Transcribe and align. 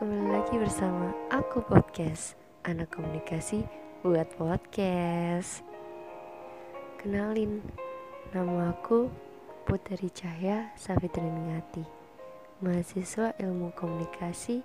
Kembali 0.00 0.32
lagi 0.32 0.56
bersama 0.56 1.12
aku 1.28 1.60
podcast 1.60 2.32
Anak 2.64 2.88
komunikasi 2.88 3.68
buat 4.00 4.32
podcast. 4.32 5.60
Kenalin 6.96 7.60
Nama 8.32 8.72
aku 8.72 9.12
Putri 9.68 10.08
Cahya 10.08 10.72
Savitriningati 10.72 11.84
Mahasiswa 12.64 13.36
Ilmu 13.44 13.76
Komunikasi 13.76 14.64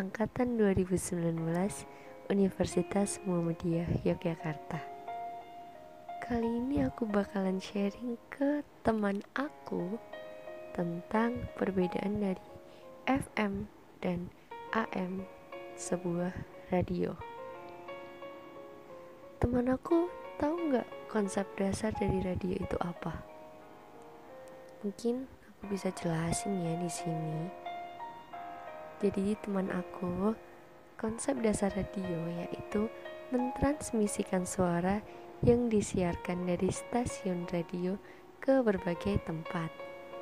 Angkatan 0.00 0.56
2019 0.56 1.28
Universitas 2.32 3.20
Muhammadiyah 3.28 4.00
Yogyakarta. 4.00 4.80
Kali 6.24 6.48
ini 6.56 6.88
aku 6.88 7.04
bakalan 7.04 7.60
sharing 7.60 8.16
ke 8.32 8.64
teman 8.80 9.20
aku 9.36 10.00
tentang 10.72 11.36
perbedaan 11.60 12.24
dari 12.24 12.40
FM 13.04 13.68
dan 14.00 14.39
AM 14.70 15.26
sebuah 15.74 16.30
radio. 16.70 17.18
Teman 19.42 19.66
aku 19.66 20.06
tahu 20.38 20.70
nggak 20.70 20.86
konsep 21.10 21.42
dasar 21.58 21.90
dari 21.98 22.22
radio 22.22 22.54
itu 22.54 22.78
apa? 22.78 23.18
Mungkin 24.86 25.26
aku 25.26 25.74
bisa 25.74 25.90
jelasin 25.90 26.62
ya 26.62 26.78
di 26.78 26.86
sini. 26.86 27.50
Jadi 29.02 29.34
teman 29.42 29.74
aku 29.74 30.38
konsep 30.94 31.34
dasar 31.42 31.74
radio 31.74 32.30
yaitu 32.38 32.86
mentransmisikan 33.34 34.46
suara 34.46 35.02
yang 35.42 35.66
disiarkan 35.66 36.46
dari 36.46 36.70
stasiun 36.70 37.42
radio 37.50 37.98
ke 38.38 38.62
berbagai 38.62 39.18
tempat, 39.26 39.74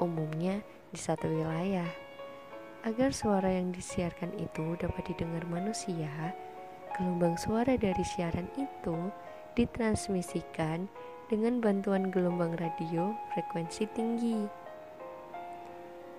umumnya 0.00 0.64
di 0.88 0.96
satu 0.96 1.28
wilayah. 1.28 2.09
Agar 2.80 3.12
suara 3.12 3.52
yang 3.52 3.76
disiarkan 3.76 4.32
itu 4.40 4.72
dapat 4.80 5.12
didengar 5.12 5.44
manusia, 5.44 6.32
gelombang 6.96 7.36
suara 7.36 7.76
dari 7.76 8.00
siaran 8.00 8.48
itu 8.56 9.12
ditransmisikan 9.52 10.88
dengan 11.28 11.60
bantuan 11.60 12.08
gelombang 12.08 12.56
radio 12.56 13.12
frekuensi 13.36 13.84
tinggi. 13.92 14.48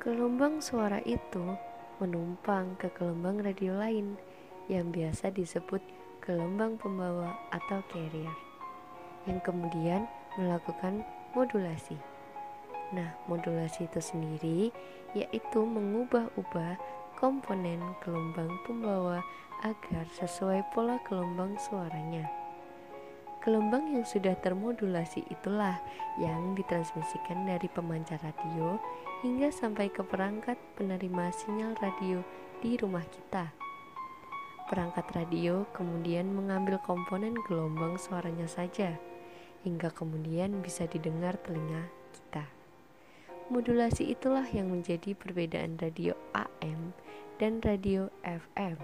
Gelombang 0.00 0.64
suara 0.64 1.04
itu 1.04 1.44
menumpang 2.00 2.72
ke 2.80 2.88
gelombang 2.96 3.44
radio 3.44 3.76
lain 3.76 4.16
yang 4.72 4.88
biasa 4.88 5.36
disebut 5.36 5.84
gelombang 6.24 6.80
pembawa 6.80 7.36
atau 7.52 7.84
carrier, 7.92 8.32
yang 9.28 9.44
kemudian 9.44 10.08
melakukan 10.40 11.04
modulasi. 11.36 12.15
Nah, 12.94 13.18
modulasi 13.26 13.90
itu 13.90 13.98
sendiri 13.98 14.70
yaitu 15.16 15.64
mengubah-ubah 15.64 16.78
komponen 17.16 17.80
gelombang 18.04 18.52
pembawa 18.68 19.24
agar 19.64 20.04
sesuai 20.20 20.62
pola 20.76 21.00
gelombang 21.08 21.56
suaranya. 21.56 22.28
Gelombang 23.40 23.94
yang 23.94 24.02
sudah 24.02 24.34
termodulasi 24.42 25.22
itulah 25.30 25.78
yang 26.18 26.58
ditransmisikan 26.58 27.46
dari 27.46 27.70
pemancar 27.70 28.18
radio 28.20 28.76
hingga 29.22 29.54
sampai 29.54 29.86
ke 29.86 30.02
perangkat 30.02 30.58
penerima 30.74 31.30
sinyal 31.30 31.78
radio 31.78 32.20
di 32.58 32.74
rumah 32.74 33.06
kita. 33.06 33.54
Perangkat 34.66 35.06
radio 35.14 35.62
kemudian 35.70 36.26
mengambil 36.34 36.82
komponen 36.82 37.38
gelombang 37.46 37.94
suaranya 38.02 38.50
saja, 38.50 38.98
hingga 39.62 39.94
kemudian 39.94 40.58
bisa 40.58 40.90
didengar 40.90 41.38
telinga 41.38 41.86
kita. 42.18 42.55
Modulasi 43.46 44.10
itulah 44.10 44.42
yang 44.50 44.74
menjadi 44.74 45.14
perbedaan 45.14 45.78
radio 45.78 46.18
AM 46.34 46.90
dan 47.38 47.62
radio 47.62 48.10
FM. 48.26 48.74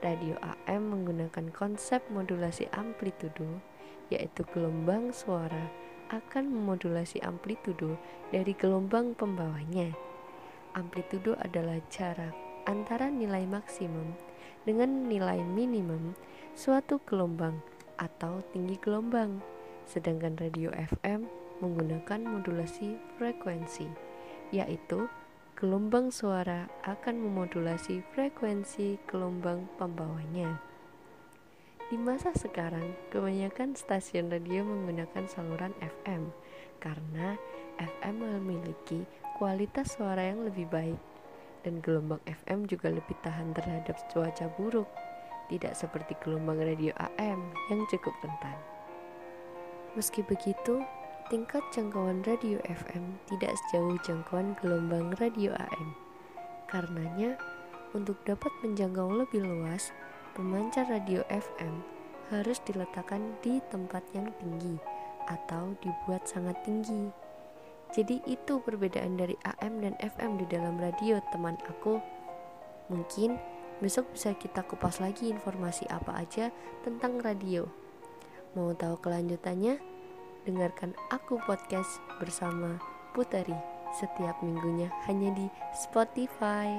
Radio 0.00 0.40
AM 0.40 0.88
menggunakan 0.88 1.52
konsep 1.52 2.00
modulasi 2.08 2.64
amplitudo, 2.72 3.60
yaitu 4.08 4.40
gelombang 4.56 5.12
suara 5.12 5.68
akan 6.08 6.48
memodulasi 6.48 7.20
amplitudo 7.20 8.00
dari 8.32 8.56
gelombang 8.56 9.12
pembawanya. 9.12 9.92
Amplitudo 10.72 11.36
adalah 11.36 11.76
jarak 11.92 12.32
antara 12.64 13.12
nilai 13.12 13.44
maksimum 13.44 14.16
dengan 14.64 15.12
nilai 15.12 15.44
minimum 15.44 16.16
suatu 16.56 17.04
gelombang 17.04 17.60
atau 18.00 18.40
tinggi 18.48 18.80
gelombang. 18.80 19.44
Sedangkan 19.84 20.40
radio 20.40 20.72
FM 20.72 21.47
menggunakan 21.58 22.20
modulasi 22.22 22.98
frekuensi, 23.18 23.86
yaitu 24.54 25.10
gelombang 25.58 26.14
suara 26.14 26.70
akan 26.86 27.18
memodulasi 27.18 28.02
frekuensi 28.14 29.02
gelombang 29.10 29.66
pembawanya. 29.74 30.62
Di 31.88 31.96
masa 31.96 32.36
sekarang, 32.36 32.94
kebanyakan 33.08 33.72
stasiun 33.72 34.28
radio 34.28 34.60
menggunakan 34.60 35.24
saluran 35.24 35.72
FM 35.80 36.30
karena 36.78 37.34
FM 37.80 38.22
memiliki 38.22 39.08
kualitas 39.40 39.96
suara 39.96 40.30
yang 40.30 40.44
lebih 40.44 40.68
baik 40.68 41.00
dan 41.66 41.82
gelombang 41.82 42.22
FM 42.28 42.70
juga 42.70 42.92
lebih 42.92 43.16
tahan 43.24 43.50
terhadap 43.56 43.98
cuaca 44.12 44.46
buruk, 44.54 44.86
tidak 45.50 45.74
seperti 45.74 46.14
gelombang 46.22 46.60
radio 46.60 46.92
AM 47.18 47.40
yang 47.72 47.82
cukup 47.88 48.14
rentan. 48.22 48.58
Meski 49.96 50.22
begitu, 50.22 50.84
tingkat 51.28 51.60
jangkauan 51.76 52.24
radio 52.24 52.56
FM 52.64 53.20
tidak 53.28 53.52
sejauh 53.52 54.00
jangkauan 54.00 54.56
gelombang 54.64 55.12
radio 55.20 55.52
AM. 55.60 55.92
Karenanya, 56.72 57.36
untuk 57.92 58.16
dapat 58.24 58.48
menjangkau 58.64 59.12
lebih 59.12 59.44
luas, 59.44 59.92
pemancar 60.32 60.88
radio 60.88 61.20
FM 61.28 61.84
harus 62.32 62.56
diletakkan 62.64 63.36
di 63.44 63.60
tempat 63.68 64.00
yang 64.16 64.32
tinggi 64.40 64.80
atau 65.28 65.76
dibuat 65.84 66.24
sangat 66.24 66.56
tinggi. 66.64 67.12
Jadi 67.92 68.24
itu 68.24 68.60
perbedaan 68.64 69.20
dari 69.20 69.36
AM 69.44 69.84
dan 69.84 70.00
FM 70.00 70.40
di 70.40 70.48
dalam 70.48 70.80
radio 70.80 71.20
teman 71.28 71.60
aku. 71.68 72.00
Mungkin 72.88 73.36
besok 73.84 74.16
bisa 74.16 74.32
kita 74.32 74.64
kupas 74.64 74.96
lagi 74.96 75.28
informasi 75.28 75.84
apa 75.92 76.24
aja 76.24 76.48
tentang 76.84 77.20
radio. 77.20 77.68
Mau 78.56 78.72
tahu 78.72 78.96
kelanjutannya? 79.04 79.97
Dengarkan 80.48 80.96
aku 81.12 81.36
podcast 81.44 82.00
bersama 82.16 82.80
Putari 83.12 83.52
setiap 84.00 84.40
minggunya 84.40 84.88
hanya 85.04 85.28
di 85.36 85.44
Spotify. 85.76 86.72